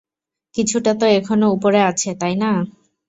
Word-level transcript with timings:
কিছুটা 0.55 0.91
তো 0.99 1.05
এখনও 1.19 1.47
উপরে 1.55 1.79
আছে, 1.89 2.09
তাই 2.21 2.35
না? 2.35 2.51